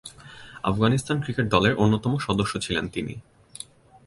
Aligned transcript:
Afghanistan 0.63 1.17
cricket 1.21 1.45
দলের 1.49 1.73
অন্যতম 1.75 2.13
সদস্য 2.17 2.53
ছিলেন 2.59 2.85
তিনি। 2.87 3.13